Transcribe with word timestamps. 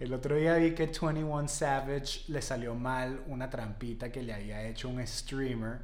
El 0.00 0.14
otro 0.14 0.34
día 0.34 0.54
vi 0.54 0.74
que 0.74 0.86
21 0.86 1.46
Savage 1.46 2.22
le 2.28 2.40
salió 2.40 2.74
mal 2.74 3.22
una 3.26 3.50
trampita 3.50 4.10
que 4.10 4.22
le 4.22 4.32
había 4.32 4.66
hecho 4.66 4.88
un 4.88 5.06
streamer 5.06 5.82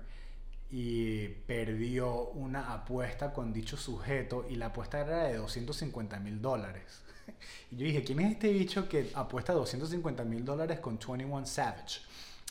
y 0.70 1.28
perdió 1.28 2.28
una 2.28 2.72
apuesta 2.72 3.34
con 3.34 3.52
dicho 3.52 3.76
sujeto 3.76 4.46
y 4.48 4.56
la 4.56 4.66
apuesta 4.66 5.02
era 5.02 5.24
de 5.24 5.36
250 5.36 6.18
mil 6.20 6.40
dólares. 6.40 7.02
Y 7.70 7.76
yo 7.76 7.84
dije, 7.84 8.04
¿quién 8.04 8.20
es 8.20 8.32
este 8.32 8.50
bicho 8.52 8.88
que 8.88 9.10
apuesta 9.14 9.52
250 9.52 10.24
mil 10.24 10.46
dólares 10.46 10.80
con 10.80 10.96
21 10.98 11.44
Savage? 11.44 12.00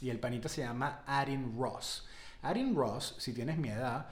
Y 0.02 0.11
el 0.11 0.20
panito 0.20 0.47
se 0.47 0.61
llama 0.61 1.02
Arin 1.07 1.57
Ross. 1.57 2.05
Arin 2.43 2.75
Ross, 2.75 3.16
si 3.18 3.34
tienes 3.34 3.57
mi 3.57 3.70
edad, 3.70 4.07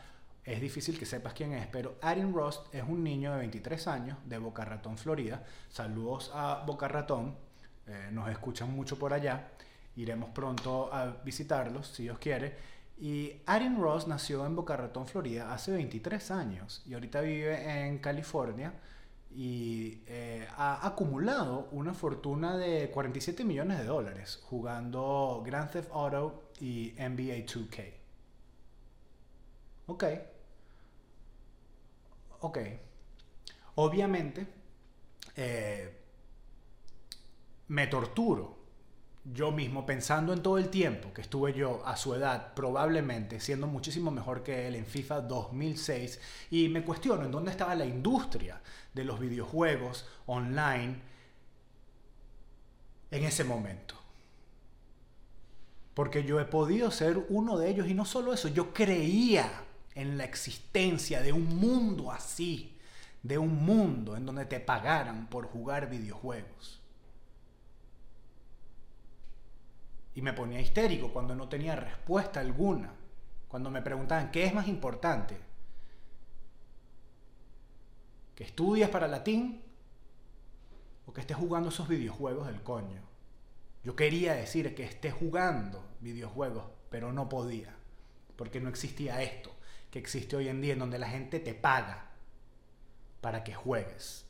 es 0.45 0.59
difícil 0.59 0.99
que 0.99 1.05
sepas 1.05 1.33
quién 1.33 1.53
es, 1.53 1.67
pero 1.67 1.95
Arin 2.01 2.33
Ross 2.33 2.63
es 2.73 2.83
un 2.83 3.03
niño 3.03 3.31
de 3.31 3.37
23 3.39 3.87
años 3.87 4.17
de 4.25 4.37
Boca 4.37 4.65
Ratón, 4.65 4.97
Florida. 4.97 5.43
Saludos 5.69 6.31
a 6.33 6.63
Boca 6.65 6.89
Ratón, 6.89 7.37
eh, 7.87 8.09
nos 8.11 8.29
escuchan 8.29 8.71
mucho 8.73 8.97
por 8.97 9.13
allá. 9.13 9.49
Iremos 9.95 10.29
pronto 10.29 10.93
a 10.93 11.17
visitarlos, 11.23 11.87
si 11.87 12.03
Dios 12.03 12.17
quiere. 12.19 12.55
Y 12.97 13.41
Arin 13.45 13.79
Ross 13.79 14.07
nació 14.07 14.45
en 14.45 14.55
Boca 14.55 14.77
Ratón, 14.77 15.07
Florida, 15.07 15.53
hace 15.53 15.71
23 15.71 16.31
años 16.31 16.83
y 16.85 16.93
ahorita 16.93 17.21
vive 17.21 17.87
en 17.87 17.97
California 17.99 18.73
y 19.35 20.03
eh, 20.07 20.47
ha 20.57 20.85
acumulado 20.85 21.67
una 21.71 21.93
fortuna 21.93 22.55
de 22.55 22.91
47 22.91 23.43
millones 23.43 23.79
de 23.79 23.85
dólares 23.85 24.39
jugando 24.43 25.41
Grand 25.45 25.71
Theft 25.71 25.89
Auto 25.91 26.51
y 26.59 26.93
NBA 26.97 27.45
2K. 27.45 27.93
Ok. 29.87 30.03
Ok. 32.41 32.57
Obviamente, 33.75 34.45
eh, 35.35 36.02
me 37.73 37.87
torturo 37.87 38.55
yo 39.25 39.51
mismo 39.51 39.83
pensando 39.83 40.31
en 40.31 40.43
todo 40.43 40.59
el 40.59 40.69
tiempo 40.69 41.11
que 41.11 41.21
estuve 41.21 41.53
yo 41.53 41.81
a 41.87 41.95
su 41.95 42.13
edad, 42.13 42.53
probablemente 42.53 43.39
siendo 43.39 43.65
muchísimo 43.65 44.11
mejor 44.11 44.43
que 44.43 44.67
él 44.67 44.75
en 44.75 44.85
FIFA 44.85 45.21
2006, 45.21 46.19
y 46.51 46.69
me 46.69 46.83
cuestiono 46.83 47.25
en 47.25 47.31
dónde 47.31 47.49
estaba 47.49 47.73
la 47.73 47.85
industria 47.85 48.61
de 48.93 49.03
los 49.05 49.19
videojuegos 49.19 50.07
online 50.27 51.01
en 53.09 53.23
ese 53.23 53.43
momento. 53.43 53.95
Porque 55.95 56.25
yo 56.25 56.39
he 56.39 56.45
podido 56.45 56.91
ser 56.91 57.25
uno 57.29 57.57
de 57.57 57.71
ellos 57.71 57.87
y 57.87 57.95
no 57.95 58.05
solo 58.05 58.33
eso, 58.33 58.49
yo 58.49 58.71
creía 58.71 59.49
en 59.95 60.19
la 60.19 60.25
existencia 60.25 61.21
de 61.21 61.33
un 61.33 61.55
mundo 61.55 62.11
así, 62.11 62.77
de 63.23 63.39
un 63.39 63.65
mundo 63.65 64.15
en 64.15 64.27
donde 64.27 64.45
te 64.45 64.59
pagaran 64.59 65.27
por 65.27 65.47
jugar 65.47 65.89
videojuegos. 65.89 66.82
Y 70.15 70.21
me 70.21 70.33
ponía 70.33 70.61
histérico 70.61 71.11
cuando 71.11 71.35
no 71.35 71.49
tenía 71.49 71.75
respuesta 71.75 72.39
alguna, 72.39 72.93
cuando 73.47 73.71
me 73.71 73.81
preguntaban, 73.81 74.31
¿qué 74.31 74.45
es 74.45 74.53
más 74.53 74.67
importante? 74.67 75.37
¿Que 78.35 78.43
estudias 78.43 78.89
para 78.89 79.07
latín 79.07 79.61
o 81.05 81.13
que 81.13 81.21
estés 81.21 81.37
jugando 81.37 81.69
esos 81.69 81.87
videojuegos 81.87 82.47
del 82.47 82.61
coño? 82.61 83.01
Yo 83.83 83.95
quería 83.95 84.33
decir 84.33 84.73
que 84.75 84.83
estés 84.83 85.13
jugando 85.13 85.83
videojuegos, 85.99 86.65
pero 86.89 87.11
no 87.11 87.27
podía, 87.27 87.75
porque 88.35 88.59
no 88.59 88.69
existía 88.69 89.21
esto 89.21 89.53
que 89.91 89.99
existe 89.99 90.35
hoy 90.35 90.47
en 90.47 90.61
día 90.61 90.73
en 90.73 90.79
donde 90.79 90.97
la 90.97 91.07
gente 91.07 91.39
te 91.39 91.53
paga 91.53 92.07
para 93.21 93.43
que 93.43 93.53
juegues 93.53 94.25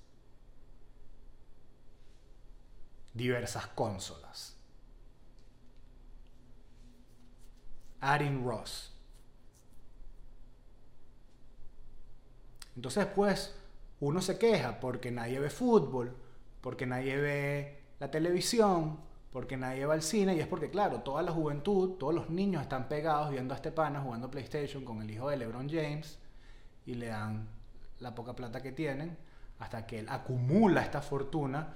diversas 3.13 3.67
consolas. 3.67 4.57
Arin 8.11 8.45
Ross. 8.45 8.91
Entonces, 12.75 13.05
pues, 13.07 13.55
uno 13.99 14.21
se 14.21 14.37
queja 14.37 14.79
porque 14.79 15.11
nadie 15.11 15.39
ve 15.39 15.49
fútbol, 15.49 16.15
porque 16.61 16.85
nadie 16.85 17.17
ve 17.17 17.79
la 17.99 18.09
televisión, 18.11 18.99
porque 19.31 19.57
nadie 19.57 19.85
va 19.85 19.93
al 19.93 20.01
cine 20.01 20.35
y 20.35 20.39
es 20.39 20.47
porque, 20.47 20.69
claro, 20.69 21.01
toda 21.01 21.21
la 21.23 21.31
juventud, 21.31 21.97
todos 21.97 22.13
los 22.13 22.29
niños 22.29 22.61
están 22.61 22.87
pegados 22.87 23.31
viendo 23.31 23.53
a 23.53 23.57
este 23.57 23.71
pana 23.71 24.01
jugando 24.01 24.29
PlayStation 24.29 24.83
con 24.83 25.01
el 25.01 25.09
hijo 25.09 25.29
de 25.29 25.37
LeBron 25.37 25.69
James 25.69 26.19
y 26.85 26.95
le 26.95 27.07
dan 27.07 27.47
la 27.99 28.13
poca 28.13 28.35
plata 28.35 28.61
que 28.61 28.71
tienen 28.71 29.17
hasta 29.59 29.85
que 29.85 29.99
él 29.99 30.09
acumula 30.09 30.81
esta 30.81 31.01
fortuna 31.01 31.73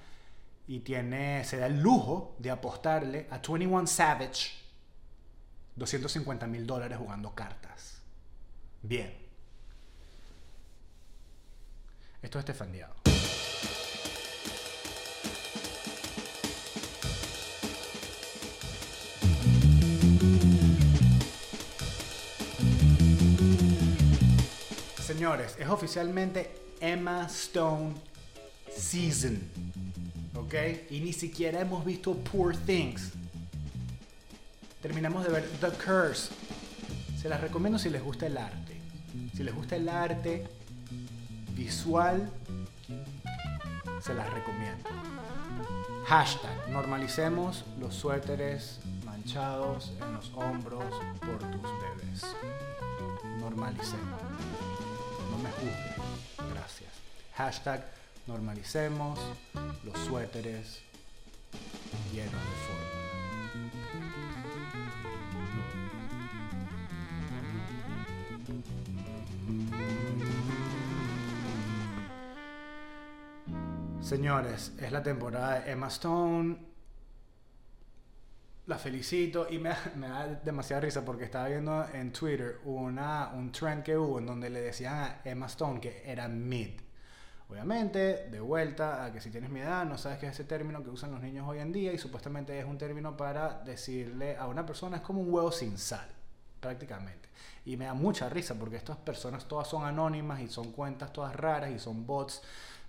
y 0.67 0.81
tiene, 0.81 1.43
se 1.45 1.57
da 1.57 1.67
el 1.67 1.79
lujo 1.79 2.35
de 2.39 2.51
apostarle 2.51 3.27
a 3.31 3.39
21 3.39 3.87
Savage 3.87 4.66
250 5.77 6.47
mil 6.47 6.65
dólares 6.65 6.97
jugando 6.97 7.33
cartas. 7.33 8.01
Bien. 8.81 9.13
Esto 12.21 12.39
es 12.39 12.43
estefandiado. 12.43 12.95
Señores, 25.05 25.55
es 25.59 25.69
oficialmente 25.69 26.51
Emma 26.79 27.25
Stone 27.27 27.93
Season. 28.75 29.39
¿Ok? 30.35 30.53
Y 30.89 30.99
ni 30.99 31.13
siquiera 31.13 31.61
hemos 31.61 31.85
visto 31.85 32.15
Poor 32.15 32.55
Things. 32.55 33.16
Terminamos 34.87 35.25
de 35.25 35.33
ver 35.33 35.43
The 35.59 35.67
Curse. 35.83 36.31
Se 37.21 37.27
las 37.27 37.41
recomiendo 37.41 37.77
si 37.77 37.89
les 37.89 38.01
gusta 38.01 38.25
el 38.25 38.37
arte. 38.37 38.79
Si 39.35 39.43
les 39.43 39.53
gusta 39.53 39.75
el 39.75 39.89
arte 39.89 40.47
visual, 41.49 42.31
se 44.01 44.13
las 44.13 44.33
recomiendo. 44.33 44.89
Hashtag, 46.05 46.69
normalicemos 46.69 47.65
los 47.81 47.95
suéteres 47.95 48.79
manchados 49.03 49.91
en 50.01 50.13
los 50.13 50.31
hombros 50.33 50.85
por 51.19 51.39
tus 51.51 51.69
bebés. 51.81 52.23
Normalicemos 53.41 54.21
me 55.43 55.51
juzguen. 55.51 56.53
Gracias. 56.53 56.93
Hashtag 57.35 57.85
normalicemos 58.25 59.19
los 59.83 59.99
suéteres 60.05 60.79
llenos 62.13 62.31
de 62.31 62.37
fórmula. 62.37 62.86
Señores, 74.07 74.71
es 74.79 74.89
la 74.93 75.03
temporada 75.03 75.59
de 75.59 75.69
Emma 75.73 75.87
Stone 75.87 76.57
la 78.65 78.77
felicito 78.77 79.47
y 79.49 79.59
me, 79.59 79.71
da 80.07 80.27
demasiada 80.45 80.79
risa 80.79 81.03
porque 81.03 81.25
estaba 81.25 81.49
viendo 81.49 81.85
en 81.91 82.13
Twitter 82.13 82.61
una, 82.63 83.31
un 83.33 83.51
trend 83.51 83.83
que 83.83 83.97
hubo 83.97 84.19
en 84.19 84.25
donde 84.25 84.49
le 84.49 84.61
decían 84.61 84.93
a 84.93 85.21
Emma 85.25 85.47
Stone 85.47 85.81
que 85.81 86.09
era 86.09 86.29
mid. 86.29 86.79
Obviamente, 87.49 88.29
de 88.29 88.39
vuelta 88.39 89.03
a 89.03 89.11
que 89.11 89.19
si 89.19 89.29
tienes 89.29 89.49
mi 89.49 89.59
edad 89.59 89.83
no 89.83 89.97
sabes 89.97 90.19
qué 90.19 90.27
es 90.27 90.31
ese 90.31 90.45
término 90.45 90.81
que 90.85 90.89
usan 90.89 91.11
los 91.11 91.19
niños 91.19 91.45
hoy 91.45 91.59
en 91.59 91.73
día 91.73 91.91
y 91.91 91.97
supuestamente 91.97 92.57
es 92.57 92.63
un 92.63 92.77
término 92.77 93.17
para 93.17 93.59
decirle 93.65 94.37
a 94.37 94.47
una 94.47 94.65
persona 94.65 94.95
es 94.95 95.03
como 95.03 95.19
un 95.19 95.33
huevo 95.33 95.51
sin 95.51 95.77
sal, 95.77 96.07
prácticamente. 96.61 97.27
Y 97.65 97.75
me 97.75 97.83
da 97.83 97.93
mucha 97.93 98.29
risa 98.29 98.55
porque 98.55 98.77
estas 98.77 98.95
personas 98.95 99.49
todas 99.49 99.67
son 99.67 99.83
anónimas 99.83 100.39
y 100.39 100.47
son 100.47 100.71
cuentas 100.71 101.11
todas 101.11 101.35
raras 101.35 101.71
y 101.71 101.77
son 101.79 102.07
bots 102.07 102.41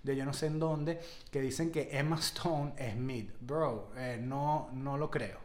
de 0.03 0.15
yo 0.15 0.25
no 0.25 0.33
sé 0.33 0.47
en 0.47 0.59
dónde 0.59 0.99
que 1.31 1.41
dicen 1.41 1.71
que 1.71 1.89
Emma 1.91 2.17
Stone 2.19 2.73
es 2.77 2.95
mid. 2.95 3.29
Bro, 3.39 3.91
eh, 3.97 4.19
no, 4.21 4.69
no 4.73 4.97
lo 4.97 5.09
creo. 5.09 5.39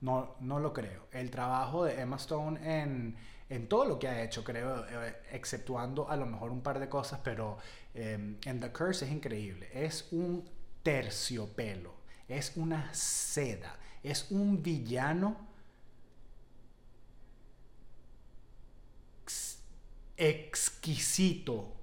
No, 0.00 0.36
no 0.40 0.58
lo 0.60 0.72
creo. 0.72 1.08
El 1.12 1.30
trabajo 1.30 1.84
de 1.84 2.00
Emma 2.00 2.16
Stone 2.16 2.60
en, 2.62 3.16
en 3.48 3.68
todo 3.68 3.86
lo 3.86 3.98
que 3.98 4.08
ha 4.08 4.22
hecho, 4.22 4.44
creo, 4.44 4.84
eh, 4.86 5.16
exceptuando 5.32 6.10
a 6.10 6.16
lo 6.16 6.26
mejor 6.26 6.50
un 6.50 6.60
par 6.62 6.78
de 6.78 6.88
cosas, 6.88 7.20
pero 7.24 7.58
em, 7.94 8.36
en 8.44 8.60
The 8.60 8.70
Curse 8.70 9.06
es 9.06 9.12
increíble. 9.12 9.70
Es 9.72 10.08
un 10.12 10.44
terciopelo, 10.82 11.94
es 12.28 12.52
una 12.56 12.92
seda, 12.92 13.76
es 14.02 14.30
un 14.30 14.62
villano 14.62 15.54
exquisito. 20.16 21.73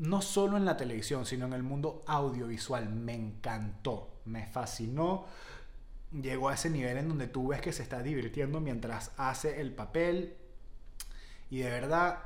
No 0.00 0.20
solo 0.20 0.56
en 0.56 0.64
la 0.64 0.76
televisión, 0.76 1.24
sino 1.24 1.46
en 1.46 1.52
el 1.52 1.62
mundo 1.62 2.02
audiovisual. 2.06 2.90
Me 2.90 3.14
encantó, 3.14 4.20
me 4.24 4.46
fascinó 4.46 5.26
llegó 6.12 6.48
a 6.48 6.54
ese 6.54 6.70
nivel 6.70 6.98
en 6.98 7.08
donde 7.08 7.28
tú 7.28 7.48
ves 7.48 7.60
que 7.60 7.72
se 7.72 7.82
está 7.82 8.02
divirtiendo 8.02 8.60
mientras 8.60 9.12
hace 9.16 9.60
el 9.60 9.72
papel. 9.72 10.36
Y 11.50 11.58
de 11.58 11.70
verdad 11.70 12.18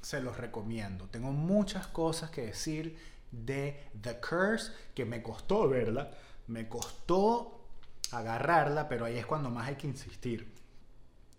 se 0.00 0.20
los 0.20 0.36
recomiendo. 0.36 1.08
Tengo 1.08 1.32
muchas 1.32 1.86
cosas 1.86 2.30
que 2.30 2.46
decir 2.46 2.98
de 3.32 3.88
The 4.00 4.20
Curse, 4.20 4.72
que 4.94 5.04
me 5.04 5.22
costó 5.22 5.68
verla, 5.68 6.10
me 6.46 6.68
costó 6.68 7.60
agarrarla, 8.12 8.88
pero 8.88 9.04
ahí 9.04 9.18
es 9.18 9.26
cuando 9.26 9.50
más 9.50 9.68
hay 9.68 9.76
que 9.76 9.88
insistir. 9.88 10.52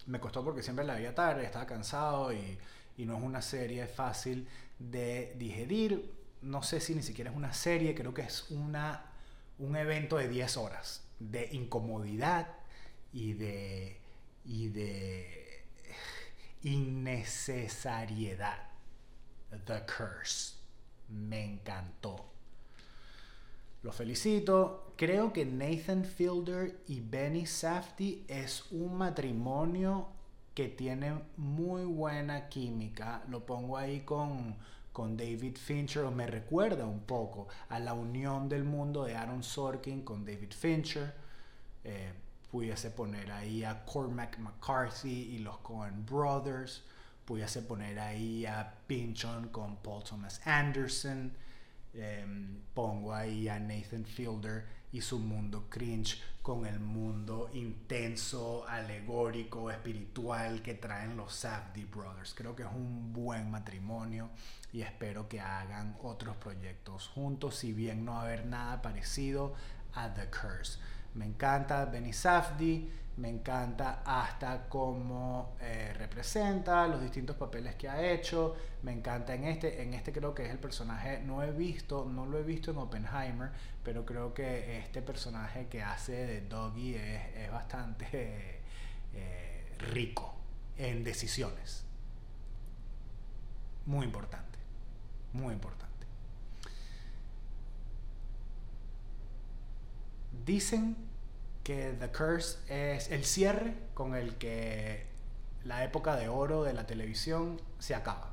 Me 0.06 0.20
costó 0.20 0.44
porque 0.44 0.64
siempre 0.64 0.86
la 0.86 0.96
veía 0.96 1.16
tarde, 1.16 1.46
estaba 1.46 1.66
cansado 1.66 2.32
y, 2.34 2.58
y 2.98 3.06
no 3.06 3.18
es 3.18 3.24
una 3.24 3.42
serie 3.42 3.88
fácil 3.88 4.48
de 4.80 5.36
digerir. 5.38 6.14
No 6.42 6.64
sé 6.64 6.80
si 6.80 6.96
ni 6.96 7.04
siquiera 7.04 7.32
es 7.32 7.38
una 7.38 7.54
serie, 7.54 7.96
creo 7.96 8.14
que 8.14 8.22
es 8.22 8.50
una, 8.52 9.06
un 9.60 9.76
evento 9.76 10.18
de 10.18 10.28
10 10.28 10.58
horas 10.58 11.04
de 11.20 11.50
incomodidad 11.52 12.48
y 13.12 13.34
de, 13.34 14.00
y 14.46 14.70
de 14.70 15.66
innecesariedad. 16.64 18.68
The 19.66 19.84
Curse. 19.86 20.56
Me 21.10 21.44
encantó. 21.44 22.26
Los 23.82 23.96
felicito. 23.96 24.94
Creo 24.98 25.32
que 25.32 25.46
Nathan 25.46 26.04
Fielder 26.04 26.82
y 26.88 27.02
Benny 27.02 27.46
Safdie 27.46 28.26
es 28.28 28.66
un 28.72 28.98
matrimonio 28.98 30.08
que 30.58 30.70
tiene 30.70 31.14
muy 31.38 31.84
buena 31.84 32.50
química. 32.50 33.22
Lo 33.30 33.46
pongo 33.46 33.78
ahí 33.78 34.00
con, 34.00 34.56
con 34.92 35.16
David 35.16 35.56
Fincher, 35.56 36.04
o 36.06 36.10
me 36.10 36.26
recuerda 36.26 36.88
un 36.88 37.02
poco 37.02 37.48
a 37.70 37.78
la 37.78 37.94
unión 37.94 38.50
del 38.50 38.64
mundo 38.64 39.04
de 39.04 39.16
Aaron 39.16 39.44
Sorkin 39.44 40.02
con 40.02 40.26
David 40.26 40.54
Fincher. 40.54 41.14
Eh, 41.84 42.12
pudiese 42.50 42.90
poner 42.90 43.32
ahí 43.32 43.64
a 43.64 43.86
Cormac 43.86 44.40
McCarthy 44.40 45.36
y 45.36 45.38
los 45.38 45.60
Coen 45.60 46.04
Brothers. 46.04 46.84
Pudiese 47.24 47.62
poner 47.62 48.00
ahí 48.00 48.48
a 48.48 48.80
Pinchon 48.88 49.50
con 49.50 49.76
Paul 49.76 50.04
Thomas 50.04 50.42
Anderson. 50.44 51.34
Em, 51.98 52.62
pongo 52.76 53.12
ahí 53.12 53.50
a 53.50 53.60
Nathan 53.60 54.06
Fielder 54.06 54.66
y 54.92 55.02
su 55.02 55.18
mundo 55.18 55.66
cringe 55.68 56.22
con 56.44 56.66
el 56.68 56.80
mundo 56.80 57.50
intenso, 57.54 58.68
alegórico, 58.68 59.72
espiritual 59.72 60.62
que 60.62 60.76
traen 60.76 61.18
los 61.18 61.34
Safdie 61.34 61.86
Brothers. 61.86 62.36
Creo 62.36 62.56
que 62.56 62.64
es 62.64 62.70
un 62.72 63.12
buen 63.12 63.50
matrimonio 63.50 64.30
y 64.72 64.82
espero 64.82 65.28
que 65.28 65.42
hagan 65.42 65.98
otros 66.04 66.38
proyectos 66.38 67.08
juntos, 67.08 67.56
si 67.56 67.74
bien 67.74 68.06
no 68.06 68.14
va 68.14 68.22
a 68.22 68.26
haber 68.26 68.46
nada 68.46 68.82
parecido 68.82 69.56
a 69.94 70.14
The 70.14 70.30
Curse. 70.30 70.78
Me 71.18 71.26
encanta 71.26 71.86
Benny 71.86 72.14
Safdie, 72.14 72.88
me 73.18 73.30
encanta 73.30 74.04
hasta 74.06 74.70
cómo 74.70 75.56
eh, 75.60 75.92
representa 75.98 76.88
los 76.88 77.02
distintos 77.02 77.36
papeles 77.36 77.76
que 77.76 77.90
ha 77.90 78.12
hecho, 78.12 78.56
me 78.84 78.92
encanta 78.92 79.34
en 79.34 79.46
este, 79.46 79.82
en 79.82 79.96
este 79.96 80.14
creo 80.14 80.36
que 80.36 80.46
es 80.46 80.52
el 80.52 80.60
personaje, 80.60 81.20
no 81.26 81.42
he 81.42 81.52
visto, 81.52 82.06
no 82.06 82.28
lo 82.28 82.38
he 82.38 82.44
visto 82.44 82.70
en 82.70 82.78
Oppenheimer, 82.78 83.50
pero 83.84 84.06
creo 84.06 84.36
que 84.36 84.78
este 84.78 85.02
personaje 85.02 85.68
que 85.68 85.82
hace 85.82 86.12
de 86.12 86.42
Doggy 86.42 86.96
es, 86.96 87.52
bastante 87.52 88.06
eh, 89.16 89.76
rico 89.92 90.36
en 90.78 91.04
decisiones. 91.04 91.84
Muy 93.88 94.06
importante, 94.06 94.60
muy 95.34 95.54
importante. 95.54 95.88
Dicen 100.46 101.07
que 101.68 101.94
The 102.00 102.08
Curse 102.12 102.60
es 102.70 103.12
el 103.12 103.26
cierre 103.26 103.74
con 103.94 104.16
el 104.16 104.36
que 104.36 105.06
la 105.66 105.84
época 105.84 106.16
de 106.16 106.30
oro 106.30 106.64
de 106.64 106.72
la 106.72 106.88
televisión 106.88 107.60
se 107.78 107.94
acaba. 107.94 108.32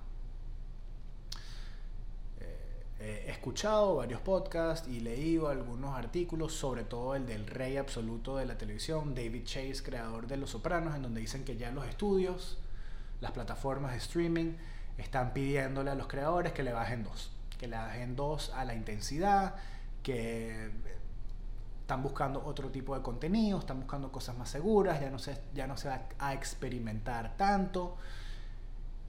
Eh, 3.00 3.24
he 3.26 3.30
escuchado 3.32 3.96
varios 3.96 4.20
podcasts 4.20 4.86
y 4.86 5.00
leído 5.00 5.48
algunos 5.48 5.98
artículos, 5.98 6.52
sobre 6.54 6.84
todo 6.84 7.16
el 7.16 7.26
del 7.26 7.48
rey 7.48 7.76
absoluto 7.76 8.36
de 8.36 8.46
la 8.46 8.56
televisión, 8.56 9.16
David 9.16 9.42
Chase, 9.42 9.82
creador 9.82 10.28
de 10.28 10.36
Los 10.36 10.50
Sopranos, 10.50 10.94
en 10.94 11.02
donde 11.02 11.20
dicen 11.20 11.44
que 11.44 11.56
ya 11.56 11.72
los 11.72 11.88
estudios, 11.88 12.60
las 13.20 13.32
plataformas 13.32 13.90
de 13.90 13.98
streaming, 13.98 14.52
están 14.96 15.32
pidiéndole 15.32 15.90
a 15.90 15.96
los 15.96 16.06
creadores 16.06 16.52
que 16.52 16.62
le 16.62 16.72
bajen 16.72 17.02
dos, 17.02 17.32
que 17.58 17.66
le 17.66 17.76
bajen 17.78 18.14
dos 18.14 18.52
a 18.54 18.64
la 18.64 18.76
intensidad, 18.76 19.56
que 20.04 20.70
están 21.84 22.02
buscando 22.02 22.42
otro 22.42 22.70
tipo 22.70 22.96
de 22.96 23.02
contenido, 23.02 23.58
están 23.58 23.80
buscando 23.80 24.10
cosas 24.10 24.38
más 24.38 24.48
seguras, 24.48 25.02
ya 25.02 25.10
no 25.10 25.18
se, 25.18 25.38
ya 25.52 25.66
no 25.66 25.76
se 25.76 25.88
va 25.90 26.00
a 26.18 26.32
experimentar 26.32 27.36
tanto. 27.36 27.98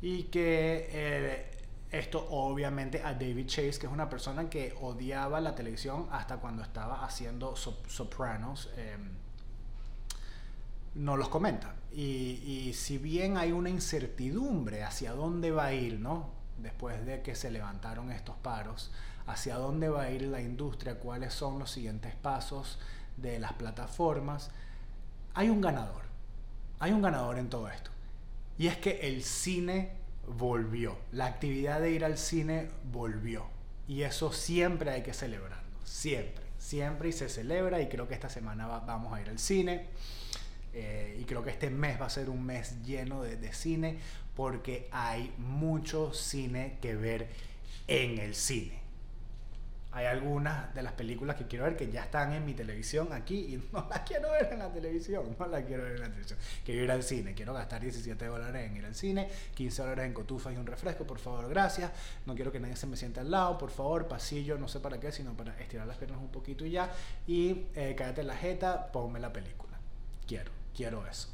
Y 0.01 0.23
que 0.23 0.89
eh, 0.91 1.51
esto 1.89 2.27
obviamente 2.31 3.01
a 3.01 3.13
David 3.13 3.45
Chase, 3.45 3.79
que 3.79 3.87
es 3.87 3.93
una 3.93 4.09
persona 4.09 4.49
que 4.49 4.75
odiaba 4.81 5.39
la 5.39 5.55
televisión 5.55 6.09
hasta 6.11 6.35
cuando 6.35 6.63
estaba 6.63 7.05
haciendo 7.05 7.55
Sopranos, 7.55 8.69
em, 8.75 9.09
no 10.95 11.15
los 11.15 11.29
comenta. 11.29 11.75
Y, 11.93 12.41
y, 12.45 12.73
si 12.73 12.97
bien 12.97 13.37
hay 13.37 13.53
una 13.53 13.69
incertidumbre 13.69 14.83
hacia 14.83 15.13
dónde 15.13 15.51
va 15.51 15.67
a 15.67 15.73
ir, 15.73 15.97
¿no? 15.97 16.29
Después 16.57 17.05
de 17.05 17.21
que 17.21 17.35
se 17.35 17.51
levantaron 17.51 18.11
estos 18.11 18.35
paros, 18.35 18.91
hacia 19.27 19.55
dónde 19.55 19.89
va 19.89 20.03
a 20.03 20.11
ir 20.11 20.23
la 20.23 20.41
industria, 20.41 20.99
cuáles 20.99 21.33
son 21.33 21.59
los 21.59 21.71
siguientes 21.71 22.13
pasos 22.15 22.77
de 23.17 23.39
las 23.39 23.53
plataformas, 23.53 24.51
hay 25.33 25.49
un 25.49 25.61
ganador. 25.61 26.03
Hay 26.79 26.91
un 26.91 27.01
ganador 27.01 27.37
en 27.37 27.49
todo 27.49 27.69
esto. 27.69 27.91
Y 28.57 28.67
es 28.67 28.77
que 28.77 29.07
el 29.07 29.23
cine 29.23 29.91
volvió. 30.27 30.97
La 31.11 31.25
actividad 31.25 31.79
de 31.81 31.91
ir 31.91 32.05
al 32.05 32.17
cine 32.17 32.69
volvió. 32.91 33.45
Y 33.87 34.03
eso 34.03 34.31
siempre 34.31 34.91
hay 34.91 35.03
que 35.03 35.13
celebrarlo. 35.13 35.79
Siempre. 35.83 36.43
Siempre 36.57 37.09
y 37.09 37.11
se 37.11 37.29
celebra. 37.29 37.81
Y 37.81 37.87
creo 37.87 38.07
que 38.07 38.13
esta 38.13 38.29
semana 38.29 38.67
vamos 38.67 39.13
a 39.13 39.21
ir 39.21 39.29
al 39.29 39.39
cine. 39.39 39.87
Eh, 40.73 41.17
y 41.21 41.23
creo 41.23 41.43
que 41.43 41.51
este 41.51 41.69
mes 41.69 41.99
va 41.99 42.05
a 42.05 42.09
ser 42.09 42.29
un 42.29 42.45
mes 42.45 42.83
lleno 42.83 43.23
de, 43.23 43.37
de 43.37 43.53
cine 43.53 43.97
porque 44.35 44.89
hay 44.91 45.33
mucho 45.37 46.13
cine 46.13 46.77
que 46.81 46.95
ver 46.95 47.29
en 47.87 48.19
el 48.19 48.35
cine 48.35 48.84
hay 49.95 50.07
algunas 50.07 50.75
de 50.75 50.83
las 50.83 50.91
películas 50.91 51.37
que 51.37 51.47
quiero 51.47 51.63
ver 51.63 51.77
que 51.77 51.89
ya 51.89 52.03
están 52.03 52.33
en 52.33 52.45
mi 52.45 52.53
televisión 52.53 53.13
aquí 53.13 53.53
y 53.53 53.69
no 53.73 53.87
las 53.89 54.01
quiero 54.01 54.29
ver 54.29 54.49
en 54.51 54.59
la 54.59 54.69
televisión, 54.69 55.37
no 55.39 55.47
las 55.47 55.63
quiero 55.63 55.83
ver 55.83 55.93
en 55.93 56.01
la 56.01 56.09
televisión. 56.09 56.37
Quiero 56.65 56.83
ir 56.83 56.91
al 56.91 57.01
cine, 57.01 57.33
quiero 57.33 57.53
gastar 57.53 57.81
17 57.81 58.25
dólares 58.25 58.69
en 58.69 58.75
ir 58.75 58.85
al 58.85 58.93
cine, 58.93 59.29
15 59.53 59.81
dólares 59.81 60.05
en 60.05 60.13
cotufas 60.13 60.53
y 60.53 60.57
un 60.57 60.65
refresco, 60.67 61.07
por 61.07 61.17
favor, 61.17 61.47
gracias. 61.47 61.91
No 62.25 62.35
quiero 62.35 62.51
que 62.51 62.59
nadie 62.59 62.75
se 62.75 62.87
me 62.87 62.97
siente 62.97 63.21
al 63.21 63.31
lado, 63.31 63.57
por 63.57 63.71
favor, 63.71 64.05
pasillo, 64.09 64.57
no 64.57 64.67
sé 64.67 64.81
para 64.81 64.99
qué, 64.99 65.13
sino 65.13 65.31
para 65.31 65.57
estirar 65.61 65.87
las 65.87 65.95
piernas 65.95 66.19
un 66.19 66.29
poquito 66.29 66.65
y 66.65 66.71
ya. 66.71 66.91
Y 67.25 67.67
eh, 67.73 67.95
cállate 67.97 68.23
la 68.23 68.35
jeta, 68.35 68.91
ponme 68.91 69.21
la 69.21 69.31
película. 69.31 69.79
Quiero, 70.27 70.51
quiero 70.75 71.07
eso 71.07 71.29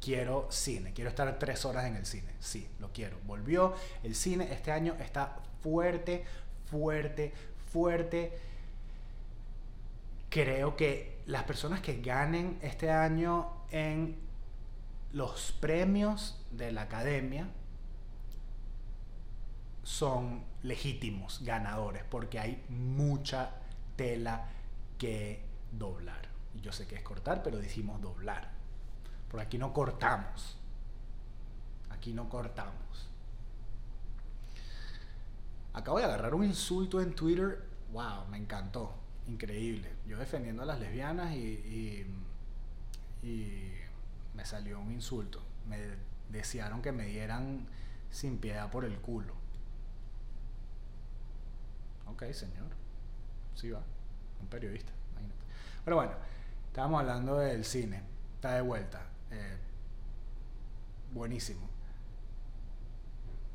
quiero 0.00 0.48
cine, 0.50 0.92
quiero 0.92 1.10
estar 1.10 1.38
tres 1.38 1.64
horas 1.64 1.84
en 1.84 1.94
el 1.94 2.04
cine, 2.04 2.34
sí, 2.40 2.68
lo 2.80 2.92
quiero. 2.92 3.18
Volvió 3.24 3.72
el 4.02 4.16
cine, 4.16 4.52
este 4.52 4.72
año 4.72 4.96
está 4.98 5.36
fuerte, 5.60 6.24
fuerte, 6.72 7.32
fuerte. 7.72 8.38
Creo 10.28 10.76
que 10.76 11.22
las 11.26 11.44
personas 11.44 11.80
que 11.80 12.00
ganen 12.00 12.58
este 12.62 12.90
año 12.90 13.48
en 13.70 14.16
los 15.12 15.52
premios 15.52 16.38
de 16.50 16.72
la 16.72 16.82
academia 16.82 17.48
son 19.82 20.44
legítimos 20.62 21.42
ganadores 21.44 22.04
porque 22.04 22.38
hay 22.38 22.64
mucha 22.68 23.50
tela 23.96 24.48
que 24.98 25.44
doblar. 25.72 26.28
Yo 26.62 26.72
sé 26.72 26.86
que 26.86 26.96
es 26.96 27.02
cortar, 27.02 27.42
pero 27.42 27.58
decimos 27.58 28.00
doblar. 28.00 28.50
Por 29.30 29.40
aquí 29.40 29.58
no 29.58 29.72
cortamos. 29.72 30.56
Aquí 31.90 32.12
no 32.12 32.28
cortamos. 32.28 33.08
Acabo 35.74 35.98
de 35.98 36.04
agarrar 36.04 36.34
un 36.34 36.44
insulto 36.44 37.00
en 37.00 37.14
Twitter. 37.14 37.64
Wow, 37.92 38.26
me 38.28 38.36
encantó. 38.36 38.94
Increíble. 39.26 39.90
Yo 40.06 40.18
defendiendo 40.18 40.62
a 40.62 40.66
las 40.66 40.80
lesbianas 40.80 41.34
y, 41.34 42.06
y, 43.22 43.78
me 44.34 44.44
salió 44.44 44.80
un 44.80 44.92
insulto. 44.92 45.42
Me 45.68 45.78
desearon 46.30 46.82
que 46.82 46.92
me 46.92 47.06
dieran 47.06 47.66
sin 48.10 48.38
piedad 48.38 48.70
por 48.70 48.84
el 48.84 48.98
culo. 48.98 49.34
Ok, 52.06 52.24
señor. 52.32 52.66
Sí 53.54 53.70
va. 53.70 53.82
Un 54.40 54.48
periodista. 54.48 54.92
Pero 55.84 55.96
bueno, 55.96 56.12
estábamos 56.66 57.00
hablando 57.00 57.38
del 57.38 57.64
cine. 57.64 58.02
Está 58.34 58.54
de 58.54 58.60
vuelta. 58.60 59.06
Eh, 59.30 59.56
buenísimo 61.12 61.71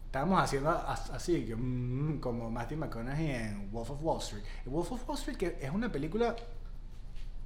estábamos 0.07 0.41
haciendo 0.41 0.69
así, 0.69 1.53
mm, 1.53 2.19
como 2.19 2.49
Matthew 2.49 2.77
McConaughey 2.77 3.29
en 3.29 3.71
Wolf 3.71 3.91
of 3.91 4.01
Wall 4.01 4.19
Street. 4.19 4.43
Wolf 4.65 4.91
of 4.93 5.07
Wall 5.07 5.17
Street, 5.17 5.37
que 5.37 5.57
es 5.61 5.69
una 5.69 5.91
película, 5.91 6.35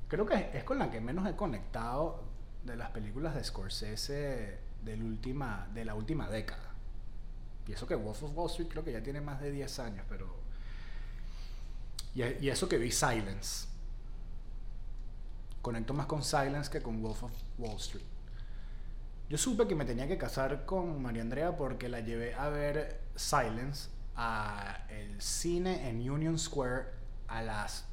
creo 0.07 0.25
que 0.25 0.51
es 0.53 0.63
con 0.63 0.77
la 0.77 0.89
que 0.89 1.01
menos 1.01 1.27
he 1.27 1.35
conectado 1.35 2.23
de 2.63 2.75
las 2.75 2.91
películas 2.91 3.33
de 3.33 3.43
Scorsese 3.43 4.59
del 4.83 5.01
última, 5.01 5.67
de 5.73 5.85
la 5.85 5.95
última 5.95 6.29
década. 6.29 6.75
Y 7.67 7.73
eso 7.73 7.87
que 7.87 7.95
Wolf 7.95 8.23
of 8.23 8.37
Wall 8.37 8.49
Street 8.49 8.69
creo 8.69 8.83
que 8.83 8.91
ya 8.91 9.01
tiene 9.01 9.21
más 9.21 9.41
de 9.41 9.51
10 9.51 9.79
años, 9.79 10.05
pero 10.07 10.39
Y, 12.13 12.23
y 12.45 12.49
eso 12.49 12.69
que 12.69 12.77
vi 12.77 12.91
Silence. 12.91 13.67
Conecto 15.63 15.93
más 15.93 16.05
con 16.05 16.23
Silence 16.23 16.69
que 16.69 16.81
con 16.81 17.01
Wolf 17.01 17.23
of 17.23 17.31
Wall 17.57 17.77
Street. 17.77 18.05
Yo 19.31 19.37
supe 19.37 19.65
que 19.65 19.75
me 19.75 19.85
tenía 19.85 20.09
que 20.09 20.17
casar 20.17 20.65
con 20.65 21.01
María 21.01 21.21
Andrea 21.21 21.55
porque 21.55 21.87
la 21.87 22.01
llevé 22.01 22.35
a 22.35 22.49
ver 22.49 22.99
Silence 23.15 23.87
a 24.13 24.83
el 24.89 25.21
cine 25.21 25.87
en 25.87 26.09
Union 26.11 26.37
Square 26.37 26.87
a 27.29 27.41
las 27.41 27.85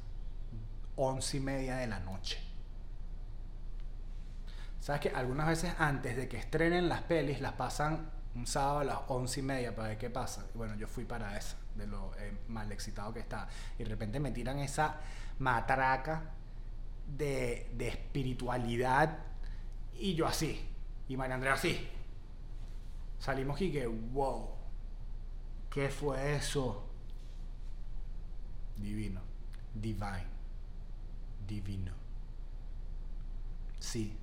once 0.97 1.37
y 1.37 1.39
media 1.39 1.77
de 1.77 1.87
la 1.87 2.01
noche. 2.01 2.41
¿Sabes 4.81 4.99
que 4.99 5.09
algunas 5.11 5.47
veces 5.47 5.73
antes 5.79 6.17
de 6.17 6.27
que 6.27 6.35
estrenen 6.35 6.89
las 6.89 7.03
pelis 7.03 7.39
las 7.39 7.53
pasan 7.53 8.11
un 8.35 8.45
sábado 8.45 8.79
a 8.79 8.83
las 8.83 8.97
once 9.07 9.39
y 9.39 9.43
media 9.43 9.73
para 9.73 9.87
ver 9.87 9.97
qué 9.97 10.09
pasa? 10.09 10.45
bueno, 10.55 10.75
yo 10.75 10.89
fui 10.89 11.05
para 11.05 11.37
esa, 11.37 11.55
de 11.75 11.87
lo 11.87 12.11
eh, 12.17 12.33
mal 12.49 12.69
excitado 12.69 13.13
que 13.13 13.21
estaba. 13.21 13.47
Y 13.77 13.83
de 13.83 13.89
repente 13.89 14.19
me 14.19 14.31
tiran 14.31 14.59
esa 14.59 14.97
matraca 15.37 16.21
de, 17.07 17.71
de 17.75 17.87
espiritualidad 17.87 19.19
y 19.93 20.15
yo 20.15 20.27
así. 20.27 20.68
Y 21.09 21.17
María 21.17 21.35
Andrea 21.35 21.53
así. 21.53 21.89
Salimos 23.17 23.59
y 23.61 23.71
que, 23.71 23.87
wow, 23.87 24.47
¿qué 25.69 25.89
fue 25.89 26.35
eso? 26.35 26.85
Divino, 28.77 29.19
divine, 29.73 30.27
divino. 31.45 31.91
Sí, 33.79 34.17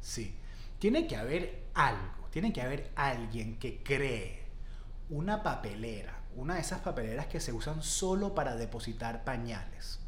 sí. 0.00 0.36
Tiene 0.78 1.08
que 1.08 1.16
haber 1.16 1.64
algo, 1.74 2.28
tiene 2.30 2.52
que 2.52 2.62
haber 2.62 2.92
alguien 2.94 3.58
que 3.58 3.82
cree 3.82 4.44
una 5.10 5.42
papelera, 5.42 6.20
una 6.36 6.54
de 6.54 6.60
esas 6.60 6.80
papeleras 6.82 7.26
que 7.26 7.40
se 7.40 7.52
usan 7.52 7.82
solo 7.82 8.34
para 8.34 8.54
depositar 8.54 9.24
pañales 9.24 10.01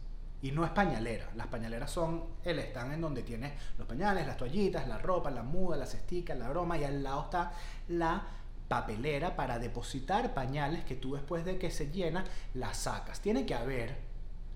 y 0.44 0.52
no 0.52 0.62
es 0.62 0.72
pañalera. 0.72 1.30
Las 1.36 1.46
pañaleras 1.46 1.90
son 1.90 2.22
el 2.44 2.58
stand 2.58 2.92
en 2.92 3.00
donde 3.00 3.22
tienes 3.22 3.54
los 3.78 3.88
pañales, 3.88 4.26
las 4.26 4.36
toallitas, 4.36 4.86
la 4.86 4.98
ropa, 4.98 5.30
la 5.30 5.42
muda, 5.42 5.74
las 5.78 5.94
esticas, 5.94 6.36
la 6.36 6.50
broma 6.50 6.76
y 6.76 6.84
al 6.84 7.02
lado 7.02 7.22
está 7.22 7.52
la 7.88 8.22
papelera 8.68 9.36
para 9.36 9.58
depositar 9.58 10.34
pañales 10.34 10.84
que 10.84 10.96
tú 10.96 11.14
después 11.14 11.46
de 11.46 11.56
que 11.56 11.70
se 11.70 11.90
llena 11.90 12.24
las 12.52 12.76
sacas. 12.76 13.20
Tiene 13.20 13.46
que 13.46 13.54
haber 13.54 13.96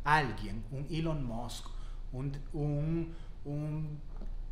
alguien, 0.05 0.63
un 0.73 0.87
Elon 0.91 1.25
Musk, 1.25 1.65
un, 2.13 3.15
un 3.47 3.99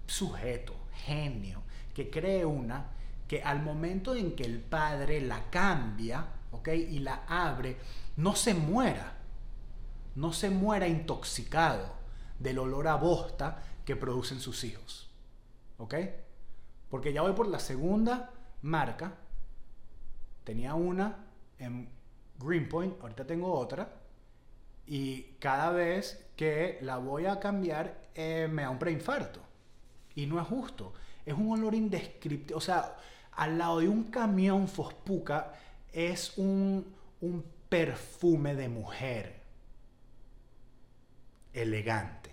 sujeto, 0.06 0.74
genio, 1.04 1.60
que 1.92 2.08
cree 2.08 2.46
una 2.46 2.92
que 3.28 3.42
al 3.42 3.60
momento 3.60 4.14
en 4.14 4.34
que 4.34 4.44
el 4.44 4.60
padre 4.60 5.20
la 5.20 5.50
cambia, 5.50 6.28
¿ok? 6.52 6.68
Y 6.68 7.00
la 7.00 7.24
abre, 7.28 7.76
no 8.16 8.34
se 8.34 8.54
muera 8.54 9.15
no 10.16 10.32
se 10.32 10.50
muera 10.50 10.88
intoxicado 10.88 11.92
del 12.38 12.58
olor 12.58 12.88
a 12.88 12.96
bosta 12.96 13.62
que 13.85 13.96
producen 13.96 14.40
sus 14.40 14.64
hijos. 14.64 15.08
¿Ok? 15.78 15.94
Porque 16.90 17.12
ya 17.12 17.23
voy 17.23 17.32
por 17.32 17.46
la 17.46 17.61
segunda 17.61 18.32
marca. 18.62 19.14
Tenía 20.42 20.75
una 20.75 21.26
en 21.58 21.88
Greenpoint, 22.38 23.00
ahorita 23.00 23.26
tengo 23.26 23.52
otra. 23.52 23.92
Y 24.87 25.23
cada 25.38 25.70
vez 25.70 26.30
que 26.37 26.78
la 26.80 26.96
voy 26.96 27.26
a 27.26 27.38
cambiar 27.38 28.08
eh, 28.14 28.49
me 28.50 28.62
da 28.62 28.70
un 28.70 28.78
preinfarto. 28.78 29.40
Y 30.14 30.26
no 30.26 30.40
es 30.40 30.46
justo. 30.46 30.94
Es 31.26 31.35
un 31.35 31.50
olor 31.52 31.75
indescriptible. 31.75 32.54
O 32.54 32.61
sea, 32.61 32.96
al 33.32 33.58
lado 33.58 33.80
de 33.80 33.88
un 33.88 34.04
camión 34.04 34.66
Fospuca 34.66 35.52
es 35.92 36.38
un, 36.38 36.87
un 37.20 37.44
perfume 37.68 38.54
de 38.54 38.68
mujer 38.68 39.45
elegante. 41.62 42.30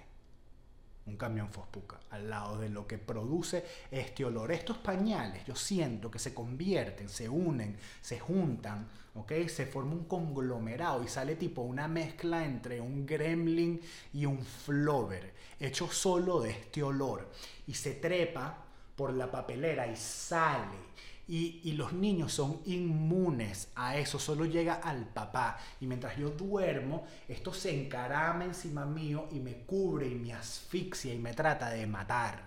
Un 1.06 1.18
camión 1.18 1.50
Fospuca, 1.50 2.00
al 2.12 2.30
lado 2.30 2.58
de 2.60 2.70
lo 2.70 2.88
que 2.88 2.98
produce 2.98 3.65
este 3.92 4.24
olor. 4.24 4.51
Estos 4.51 4.77
pañales, 4.77 5.46
yo 5.46 5.56
siento 5.56 6.10
que 6.10 6.20
se 6.20 6.34
convierten, 6.34 7.10
se 7.10 7.27
unen, 7.27 7.77
se 8.01 8.20
juntan, 8.20 8.88
¿ok? 9.15 9.34
Se 9.48 9.65
forma 9.65 9.92
un 9.92 10.06
conglomerado 10.06 11.03
y 11.03 11.10
sale 11.10 11.36
tipo 11.36 11.62
una 11.62 11.89
mezcla 11.89 12.46
entre 12.46 12.80
un 12.80 13.06
gremlin 13.06 13.82
y 14.13 14.25
un 14.25 14.46
flover, 14.46 15.34
hecho 15.60 15.92
solo 15.92 16.39
de 16.39 16.51
este 16.51 16.82
olor. 16.82 17.30
Y 17.68 17.74
se 17.74 17.96
trepa 17.96 18.63
por 18.96 19.12
la 19.12 19.30
papelera 19.30 19.88
y 19.88 19.98
sale 19.98 20.94
y, 21.27 21.72
los 21.74 21.94
niños 21.94 22.34
son 22.34 22.62
inmunes 22.65 23.70
a 23.75 23.98
eso, 23.98 24.20
solo 24.20 24.46
llega 24.46 24.75
al 24.75 25.06
papá. 25.06 25.58
Y 25.80 25.88
mientras 25.88 26.18
yo 26.18 26.30
duermo, 26.32 27.06
esto 27.27 27.53
se 27.53 27.74
encarama 27.84 28.46
encima 28.46 28.86
mío 28.86 29.27
y 29.32 29.39
me 29.39 29.58
cubre 29.65 30.08
y 30.08 30.15
me 30.15 30.34
asfixia 30.34 31.13
y 31.13 31.20
me 31.20 31.34
trata 31.34 31.70
de 31.70 31.88
matar. 31.88 32.42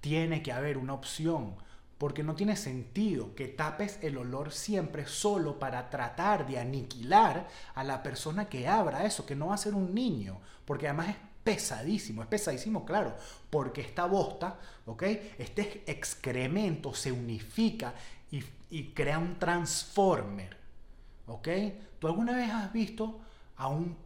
Tiene 0.00 0.42
que 0.42 0.52
haber 0.52 0.78
una 0.78 0.94
opción, 0.94 1.54
porque 1.96 2.22
no 2.22 2.34
tiene 2.34 2.56
sentido 2.56 3.34
que 3.34 3.46
tapes 3.46 3.98
el 4.02 4.16
olor 4.16 4.52
siempre 4.52 5.06
solo 5.06 5.58
para 5.58 5.90
tratar 5.90 6.46
de 6.46 6.58
aniquilar 6.58 7.46
a 7.74 7.84
la 7.84 8.02
persona 8.02 8.48
que 8.48 8.66
abra 8.66 9.04
eso, 9.04 9.26
que 9.26 9.36
no 9.36 9.48
va 9.48 9.54
a 9.54 9.58
ser 9.58 9.74
un 9.74 9.94
niño, 9.94 10.40
porque 10.64 10.88
además 10.88 11.10
es 11.10 11.29
pesadísimo, 11.42 12.22
es 12.22 12.28
pesadísimo, 12.28 12.84
claro, 12.84 13.16
porque 13.48 13.80
esta 13.80 14.06
bosta, 14.06 14.58
¿ok? 14.86 15.02
Este 15.38 15.84
excremento 15.86 16.94
se 16.94 17.12
unifica 17.12 17.94
y, 18.30 18.42
crea 18.92 19.18
un 19.18 19.38
transformer, 19.38 20.56
¿ok? 21.26 21.48
¿Tú 21.98 22.06
alguna 22.06 22.36
vez 22.36 22.50
has 22.50 22.72
visto 22.72 23.20
a 23.56 23.68
un 23.68 23.96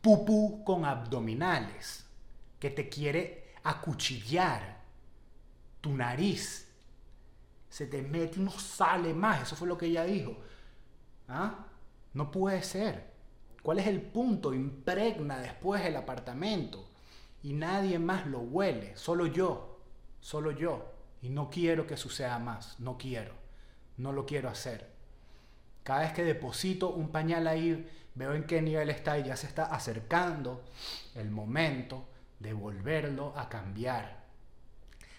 pupú 0.00 0.64
con 0.64 0.84
abdominales 0.84 2.06
que 2.58 2.70
te 2.70 2.88
quiere 2.88 3.52
acuchillar 3.62 4.80
tu 5.80 5.94
nariz? 5.94 6.68
Se 7.68 7.86
te 7.86 8.02
mete 8.02 8.40
y 8.40 8.42
no 8.42 8.50
sale 8.52 9.12
más, 9.12 9.42
eso 9.42 9.56
fue 9.56 9.68
lo 9.68 9.76
que 9.76 9.86
ella 9.86 10.04
dijo. 10.04 10.36
¿Ah? 11.28 11.66
No 12.14 12.30
puede 12.30 12.62
ser. 12.62 13.09
¿Cuál 13.62 13.78
es 13.78 13.86
el 13.86 14.00
punto? 14.00 14.54
Impregna 14.54 15.38
después 15.38 15.84
el 15.84 15.96
apartamento 15.96 16.88
y 17.42 17.52
nadie 17.52 17.98
más 17.98 18.26
lo 18.26 18.40
huele, 18.40 18.96
solo 18.96 19.26
yo, 19.26 19.80
solo 20.20 20.50
yo. 20.52 20.92
Y 21.22 21.28
no 21.28 21.50
quiero 21.50 21.86
que 21.86 21.96
suceda 21.96 22.38
más, 22.38 22.80
no 22.80 22.96
quiero, 22.96 23.34
no 23.98 24.12
lo 24.12 24.24
quiero 24.24 24.48
hacer. 24.48 24.88
Cada 25.82 26.00
vez 26.00 26.12
que 26.12 26.24
deposito 26.24 26.90
un 26.90 27.10
pañal 27.10 27.46
ahí, 27.46 27.90
veo 28.14 28.34
en 28.34 28.44
qué 28.44 28.62
nivel 28.62 28.88
está 28.90 29.18
y 29.18 29.24
ya 29.24 29.36
se 29.36 29.46
está 29.46 29.66
acercando 29.66 30.62
el 31.14 31.30
momento 31.30 32.06
de 32.38 32.54
volverlo 32.54 33.34
a 33.36 33.48
cambiar. 33.48 34.20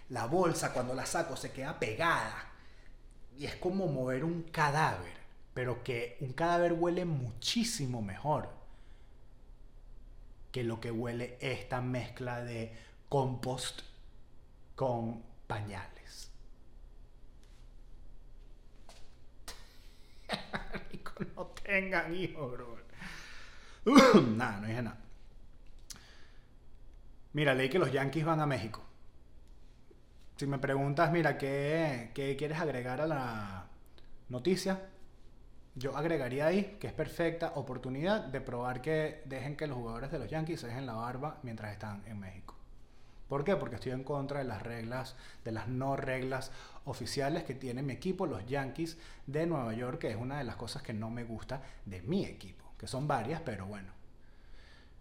La 0.09 0.25
bolsa 0.25 0.73
cuando 0.73 0.95
la 0.95 1.05
saco 1.05 1.35
se 1.35 1.51
queda 1.51 1.79
pegada 1.79 2.51
y 3.37 3.45
es 3.45 3.55
como 3.55 3.87
mover 3.87 4.23
un 4.23 4.43
cadáver 4.43 5.20
pero 5.53 5.83
que 5.83 6.17
un 6.21 6.33
cadáver 6.33 6.73
huele 6.73 7.05
muchísimo 7.05 8.01
mejor 8.01 8.49
que 10.51 10.63
lo 10.63 10.79
que 10.79 10.91
huele 10.91 11.37
esta 11.39 11.81
mezcla 11.81 12.41
de 12.41 12.73
compost 13.09 13.81
con 14.75 15.23
pañales. 15.47 16.31
no 21.35 21.45
tengan 21.47 22.13
hijos, 22.15 22.51
bro. 22.51 22.77
nada, 24.35 24.59
no 24.59 24.67
dije 24.67 24.81
nada. 24.81 24.97
Mira, 27.33 27.53
leí 27.53 27.69
que 27.69 27.79
los 27.79 27.91
Yankees 27.91 28.25
van 28.25 28.41
a 28.41 28.45
México. 28.45 28.83
Si 30.35 30.45
me 30.47 30.59
preguntas, 30.59 31.11
mira, 31.11 31.37
¿qué, 31.37 32.11
qué 32.13 32.35
quieres 32.35 32.59
agregar 32.59 32.99
a 32.99 33.07
la 33.07 33.67
noticia? 34.29 34.90
Yo 35.73 35.95
agregaría 35.95 36.47
ahí 36.47 36.77
que 36.81 36.87
es 36.87 36.93
perfecta 36.93 37.53
oportunidad 37.55 38.25
de 38.25 38.41
probar 38.41 38.81
que 38.81 39.21
dejen 39.25 39.55
que 39.55 39.67
los 39.67 39.77
jugadores 39.77 40.11
de 40.11 40.19
los 40.19 40.29
Yankees 40.29 40.59
se 40.59 40.67
dejen 40.67 40.85
la 40.85 40.93
barba 40.93 41.37
mientras 41.43 41.71
están 41.71 42.03
en 42.07 42.19
México. 42.19 42.55
¿Por 43.29 43.45
qué? 43.45 43.55
Porque 43.55 43.75
estoy 43.75 43.93
en 43.93 44.03
contra 44.03 44.39
de 44.39 44.43
las 44.43 44.61
reglas, 44.61 45.15
de 45.45 45.53
las 45.53 45.69
no 45.69 45.95
reglas 45.95 46.51
oficiales 46.83 47.45
que 47.45 47.55
tiene 47.55 47.81
mi 47.81 47.93
equipo, 47.93 48.25
los 48.25 48.45
Yankees 48.45 48.97
de 49.25 49.45
Nueva 49.45 49.73
York, 49.73 49.99
que 49.99 50.09
es 50.09 50.17
una 50.17 50.39
de 50.39 50.43
las 50.43 50.57
cosas 50.57 50.83
que 50.83 50.93
no 50.93 51.09
me 51.09 51.23
gusta 51.23 51.61
de 51.85 52.01
mi 52.01 52.25
equipo, 52.25 52.65
que 52.77 52.87
son 52.87 53.07
varias, 53.07 53.39
pero 53.39 53.65
bueno. 53.65 53.93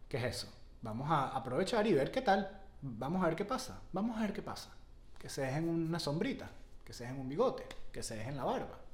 ¿Qué 0.08 0.18
es 0.18 0.24
eso? 0.24 0.52
Vamos 0.82 1.10
a 1.10 1.36
aprovechar 1.36 1.84
y 1.88 1.94
ver 1.94 2.12
qué 2.12 2.22
tal. 2.22 2.48
Vamos 2.80 3.24
a 3.24 3.26
ver 3.26 3.34
qué 3.34 3.44
pasa. 3.44 3.80
Vamos 3.92 4.16
a 4.16 4.20
ver 4.20 4.32
qué 4.32 4.42
pasa. 4.42 4.70
Que 5.18 5.28
se 5.28 5.42
dejen 5.42 5.68
una 5.68 5.98
sombrita, 5.98 6.48
que 6.84 6.92
se 6.92 7.02
dejen 7.02 7.18
un 7.18 7.28
bigote, 7.28 7.66
que 7.92 8.04
se 8.04 8.14
dejen 8.14 8.36
la 8.36 8.44
barba 8.44 8.89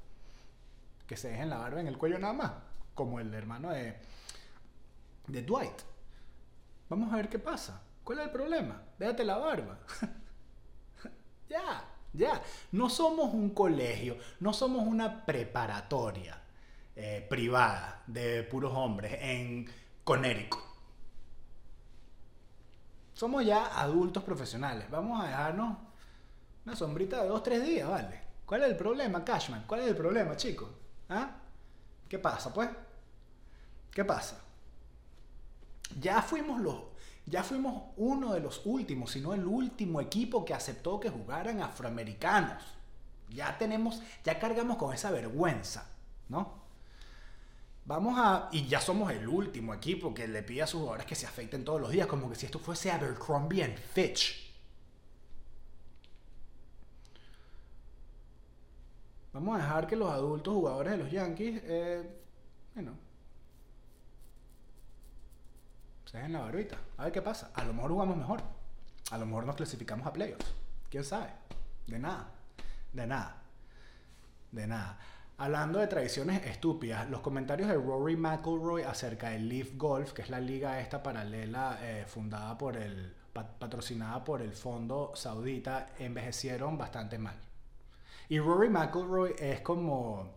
que 1.06 1.16
se 1.16 1.28
dejen 1.28 1.50
la 1.50 1.58
barba 1.58 1.80
en 1.80 1.86
el 1.86 1.98
cuello 1.98 2.18
nada 2.18 2.32
más, 2.32 2.52
como 2.94 3.20
el 3.20 3.32
hermano 3.32 3.70
de, 3.70 3.96
Dwight. 5.26 5.82
Vamos 6.88 7.12
a 7.12 7.16
ver 7.16 7.28
qué 7.28 7.38
pasa. 7.38 7.82
¿Cuál 8.04 8.20
es 8.20 8.24
el 8.26 8.30
problema? 8.30 8.82
Déjate 8.98 9.24
la 9.24 9.38
barba. 9.38 9.78
ya, 11.48 11.84
ya. 12.12 12.42
No 12.72 12.88
somos 12.88 13.34
un 13.34 13.50
colegio, 13.50 14.16
no 14.40 14.52
somos 14.52 14.86
una 14.86 15.24
preparatoria 15.24 16.40
eh, 16.94 17.26
privada 17.28 18.02
de 18.06 18.44
puros 18.44 18.72
hombres 18.74 19.18
en 19.20 19.68
Conérico. 20.04 20.62
Somos 23.12 23.44
ya 23.44 23.80
adultos 23.80 24.22
profesionales. 24.22 24.88
Vamos 24.90 25.20
a 25.22 25.26
dejarnos 25.26 25.78
una 26.64 26.76
sombrita 26.76 27.22
de 27.22 27.28
dos, 27.28 27.42
tres 27.42 27.64
días, 27.64 27.88
¿vale? 27.88 28.20
¿Cuál 28.44 28.62
es 28.62 28.70
el 28.70 28.76
problema, 28.76 29.24
Cashman? 29.24 29.64
¿Cuál 29.66 29.80
es 29.80 29.88
el 29.88 29.96
problema, 29.96 30.36
chicos? 30.36 30.68
¿Ah? 31.08 31.36
¿Qué 32.08 32.18
pasa, 32.18 32.52
pues? 32.52 32.70
¿Qué 33.90 34.04
pasa? 34.04 34.40
Ya 36.00 36.20
fuimos 36.22 36.60
los, 36.60 36.76
ya 37.26 37.42
fuimos 37.42 37.90
uno 37.96 38.34
de 38.34 38.40
los 38.40 38.62
últimos, 38.64 39.12
si 39.12 39.20
no 39.20 39.34
el 39.34 39.44
último 39.44 40.00
equipo 40.00 40.44
que 40.44 40.54
aceptó 40.54 41.00
que 41.00 41.10
jugaran 41.10 41.62
afroamericanos. 41.62 42.62
Ya 43.30 43.56
tenemos, 43.58 44.00
ya 44.24 44.38
cargamos 44.38 44.76
con 44.76 44.94
esa 44.94 45.10
vergüenza, 45.10 45.88
¿no? 46.28 46.66
Vamos 47.86 48.18
a. 48.18 48.48
Y 48.52 48.66
ya 48.66 48.80
somos 48.80 49.12
el 49.12 49.26
último 49.28 49.72
equipo 49.72 50.12
que 50.12 50.26
le 50.26 50.42
pide 50.42 50.62
a 50.62 50.66
sus 50.66 50.80
jugadores 50.80 51.06
que 51.06 51.14
se 51.14 51.26
afecten 51.26 51.64
todos 51.64 51.80
los 51.80 51.90
días, 51.90 52.06
como 52.06 52.28
que 52.28 52.36
si 52.36 52.46
esto 52.46 52.58
fuese 52.58 52.90
Abercrombie 52.90 53.62
and 53.62 53.78
Fitch. 53.78 54.45
Vamos 59.36 59.56
a 59.56 59.62
dejar 59.62 59.86
que 59.86 59.96
los 59.96 60.10
adultos 60.10 60.54
jugadores 60.54 60.92
de 60.92 60.96
los 60.96 61.10
Yankees, 61.10 61.60
eh, 61.64 62.02
bueno, 62.74 62.92
se 66.06 66.16
dejen 66.16 66.32
la 66.32 66.40
barbita. 66.40 66.78
A 66.96 67.04
ver 67.04 67.12
qué 67.12 67.20
pasa. 67.20 67.50
A 67.52 67.62
lo 67.64 67.74
mejor 67.74 67.90
jugamos 67.90 68.16
mejor. 68.16 68.40
A 69.10 69.18
lo 69.18 69.26
mejor 69.26 69.44
nos 69.44 69.56
clasificamos 69.56 70.06
a 70.06 70.12
playoffs. 70.14 70.54
¿Quién 70.88 71.04
sabe? 71.04 71.28
De 71.86 71.98
nada. 71.98 72.30
De 72.94 73.06
nada. 73.06 73.42
De 74.52 74.66
nada. 74.66 74.98
Hablando 75.36 75.80
de 75.80 75.86
tradiciones 75.86 76.42
estúpidas, 76.46 77.10
los 77.10 77.20
comentarios 77.20 77.68
de 77.68 77.74
Rory 77.74 78.16
McIlroy 78.16 78.84
acerca 78.84 79.28
del 79.28 79.50
Leaf 79.50 79.76
Golf, 79.76 80.14
que 80.14 80.22
es 80.22 80.30
la 80.30 80.40
liga 80.40 80.80
esta 80.80 81.02
paralela 81.02 81.78
eh, 81.82 82.06
fundada 82.08 82.56
por 82.56 82.78
el 82.78 83.14
patrocinada 83.34 84.24
por 84.24 84.40
el 84.40 84.54
fondo 84.54 85.12
saudita, 85.14 85.88
envejecieron 85.98 86.78
bastante 86.78 87.18
mal. 87.18 87.45
Y 88.28 88.38
Rory 88.38 88.68
McIlroy 88.68 89.34
es 89.38 89.60
como 89.60 90.28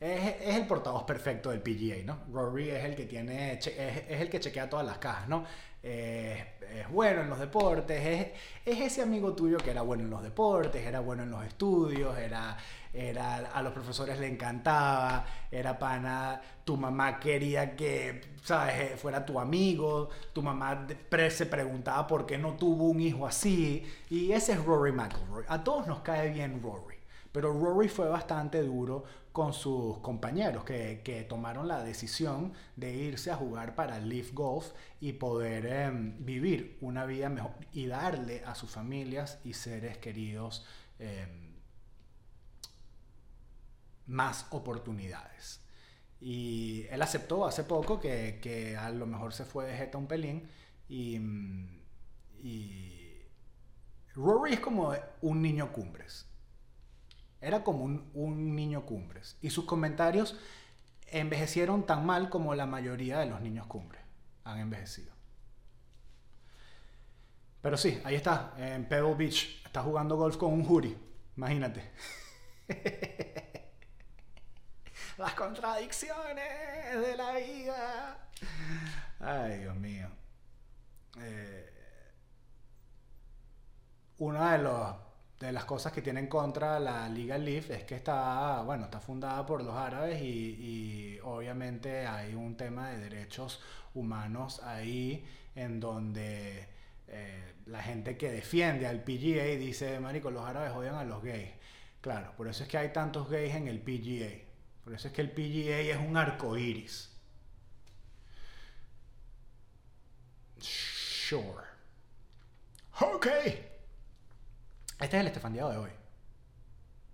es, 0.00 0.34
el 0.56 0.66
portavoz 0.66 1.04
perfecto 1.04 1.50
del 1.50 1.60
PGA, 1.60 2.04
¿no? 2.04 2.18
Rory 2.32 2.70
es 2.70 2.84
el 2.84 2.94
que 2.94 3.04
tiene 3.04 3.54
es, 3.54 3.66
el 3.66 4.28
que 4.28 4.40
chequea 4.40 4.68
todas 4.68 4.86
las 4.86 4.98
cajas, 4.98 5.28
¿no? 5.28 5.44
es 5.82 6.88
bueno 6.90 7.22
en 7.22 7.28
los 7.28 7.40
deportes, 7.40 8.06
es, 8.06 8.28
es 8.64 8.80
ese 8.80 9.02
amigo 9.02 9.34
tuyo 9.34 9.58
que 9.58 9.72
era 9.72 9.82
bueno 9.82 10.04
en 10.04 10.10
los 10.10 10.22
deportes, 10.22 10.86
era 10.86 11.00
bueno 11.00 11.24
en 11.24 11.30
los 11.32 11.44
estudios, 11.44 12.16
era 12.16 12.56
era, 12.92 13.36
a 13.36 13.62
los 13.62 13.72
profesores 13.72 14.18
le 14.18 14.28
encantaba, 14.28 15.24
era 15.50 15.78
pana, 15.78 16.40
tu 16.64 16.76
mamá 16.76 17.18
quería 17.18 17.74
que, 17.74 18.20
¿sabes?, 18.42 19.00
fuera 19.00 19.24
tu 19.24 19.40
amigo, 19.40 20.10
tu 20.32 20.42
mamá 20.42 20.86
se 21.30 21.46
preguntaba 21.46 22.06
por 22.06 22.26
qué 22.26 22.36
no 22.36 22.54
tuvo 22.54 22.84
un 22.84 23.00
hijo 23.00 23.26
así, 23.26 23.84
y 24.10 24.32
ese 24.32 24.52
es 24.52 24.64
Rory 24.64 24.92
McIlroy. 24.92 25.44
A 25.48 25.64
todos 25.64 25.86
nos 25.86 26.00
cae 26.00 26.30
bien 26.30 26.60
Rory, 26.62 26.96
pero 27.32 27.52
Rory 27.52 27.88
fue 27.88 28.08
bastante 28.08 28.62
duro 28.62 29.04
con 29.32 29.54
sus 29.54 29.98
compañeros 29.98 30.64
que, 30.64 31.00
que 31.02 31.24
tomaron 31.24 31.66
la 31.66 31.82
decisión 31.82 32.52
de 32.76 32.94
irse 32.94 33.30
a 33.30 33.36
jugar 33.36 33.74
para 33.74 33.98
Leaf 33.98 34.34
Golf 34.34 34.72
y 35.00 35.14
poder 35.14 35.64
em, 35.66 36.24
vivir 36.24 36.76
una 36.82 37.06
vida 37.06 37.30
mejor 37.30 37.52
y 37.72 37.86
darle 37.86 38.44
a 38.44 38.54
sus 38.54 38.70
familias 38.70 39.38
y 39.44 39.54
seres 39.54 39.96
queridos 39.96 40.66
em, 40.98 41.54
más 44.06 44.46
oportunidades. 44.50 45.60
Y 46.20 46.86
él 46.90 47.00
aceptó 47.00 47.46
hace 47.46 47.64
poco 47.64 47.98
que, 47.98 48.76
a 48.78 48.90
lo 48.90 49.06
mejor 49.06 49.32
se 49.32 49.46
fue 49.46 49.66
de 49.66 49.76
jeta 49.76 49.96
un 49.96 50.06
pelín 50.06 50.48
y, 50.88 51.16
y 52.42 53.22
Rory 54.14 54.52
es 54.52 54.60
como 54.60 54.92
un 55.22 55.40
niño 55.40 55.72
cumbres. 55.72 56.26
Era 57.42 57.64
como 57.64 57.84
un, 57.84 58.10
un, 58.14 58.56
niño 58.56 58.86
cumbres. 58.86 59.36
Y 59.42 59.50
sus 59.50 59.66
comentarios 59.66 60.38
envejecieron 61.08 61.84
tan 61.84 62.06
mal 62.06 62.30
como 62.30 62.54
la 62.54 62.64
mayoría 62.64 63.18
de 63.18 63.26
los 63.26 63.40
niños 63.42 63.66
cumbres 63.66 64.00
han 64.44 64.58
envejecido. 64.58 65.12
Pero 67.60 67.76
sí, 67.76 68.00
ahí 68.04 68.16
está, 68.16 68.54
en 68.56 68.86
Pebble 68.86 69.14
Beach. 69.14 69.62
Está 69.64 69.82
jugando 69.82 70.16
golf 70.16 70.36
con 70.36 70.52
un 70.52 70.64
jury. 70.64 70.98
Imagínate. 71.36 71.92
las 75.18 75.34
contradicciones 75.34 77.00
de 77.00 77.16
la 77.16 77.36
vida. 77.36 78.28
Ay, 79.20 79.58
Dios 79.58 79.76
mío. 79.76 80.08
Eh, 81.20 81.72
una 84.18 84.52
de, 84.52 84.58
los, 84.58 84.96
de 85.42 85.50
las 85.52 85.64
cosas 85.64 85.92
que 85.92 86.02
tiene 86.02 86.20
en 86.20 86.28
contra 86.28 86.78
la 86.78 87.08
Liga 87.08 87.36
Leaf 87.36 87.70
es 87.70 87.82
que 87.82 87.96
está, 87.96 88.62
bueno, 88.62 88.84
está 88.84 89.00
fundada 89.00 89.44
por 89.44 89.62
los 89.64 89.74
árabes 89.74 90.22
y, 90.22 91.18
obviamente 91.24 92.06
hay 92.06 92.34
un 92.34 92.56
tema 92.56 92.90
de 92.90 92.98
derechos 92.98 93.60
humanos 93.94 94.62
ahí 94.62 95.24
en 95.56 95.80
donde 95.80 96.68
eh, 97.08 97.54
la 97.66 97.82
gente 97.82 98.16
que 98.16 98.30
defiende 98.30 98.86
al 98.86 99.02
PGA 99.02 99.56
dice, 99.58 99.98
marico, 99.98 100.30
los 100.30 100.44
árabes 100.44 100.72
odian 100.72 100.94
a 100.94 101.04
los 101.04 101.22
gays. 101.22 101.50
Claro, 102.00 102.32
por 102.36 102.46
eso 102.46 102.62
es 102.62 102.68
que 102.68 102.78
hay 102.78 102.92
tantos 102.92 103.28
gays 103.28 103.54
en 103.54 103.66
el 103.66 103.80
PGA. 103.80 104.44
Por 104.84 104.94
eso 104.94 105.08
es 105.08 105.14
que 105.14 105.22
el 105.22 105.32
PGA 105.32 105.78
es 105.80 105.98
un 105.98 106.16
arco 106.16 106.56
iris. 106.56 107.10
Sure. 110.60 111.66
Ok. 113.00 113.26
Este 115.02 115.16
es 115.16 115.20
el 115.22 115.26
estefandeado 115.26 115.70
de 115.72 115.78
hoy. 115.78 115.90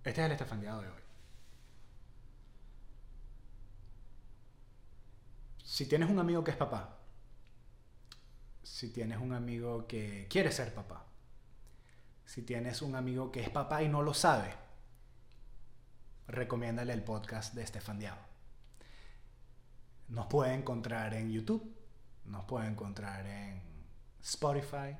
Este 0.03 0.21
es 0.21 0.25
el 0.27 0.31
estefandeado 0.31 0.81
de 0.81 0.89
hoy. 0.89 1.01
Si 5.63 5.87
tienes 5.87 6.07
un 6.07 6.19
amigo 6.19 6.43
que 6.43 6.51
es 6.51 6.57
papá, 6.57 6.99
si 8.61 8.89
tienes 8.93 9.17
un 9.17 9.33
amigo 9.33 9.87
que 9.87 10.27
quiere 10.29 10.51
ser 10.51 10.71
papá, 10.71 11.03
si 12.25 12.43
tienes 12.43 12.83
un 12.83 12.95
amigo 12.95 13.31
que 13.31 13.41
es 13.41 13.49
papá 13.49 13.81
y 13.81 13.89
no 13.89 14.03
lo 14.03 14.13
sabe, 14.13 14.53
recomiéndale 16.27 16.93
el 16.93 17.03
podcast 17.03 17.55
de 17.55 17.63
Estefan 17.63 17.97
Diao. 17.97 18.17
Nos 20.09 20.27
puede 20.27 20.53
encontrar 20.53 21.15
en 21.15 21.31
YouTube, 21.31 21.75
nos 22.25 22.45
puede 22.45 22.67
encontrar 22.67 23.25
en 23.25 23.59
Spotify 24.21 24.95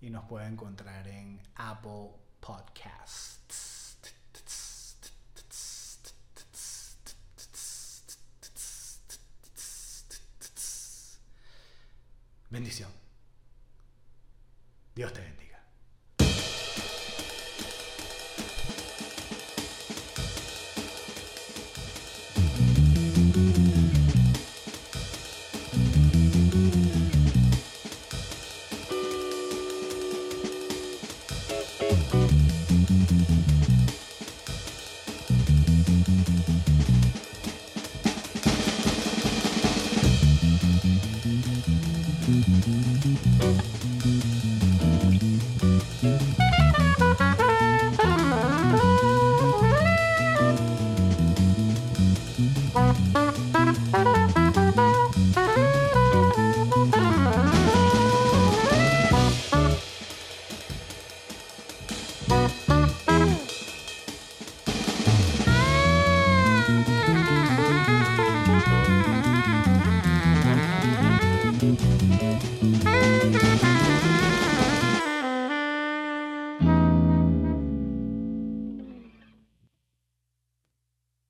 y 0.00 0.10
nos 0.10 0.24
puede 0.24 0.46
encontrar 0.46 1.06
en 1.08 1.40
Apple 1.56 2.10
Podcasts. 2.40 3.98
Bendición. 12.50 12.90
Dios 14.94 15.12
te 15.12 15.20
bendiga. 15.20 15.45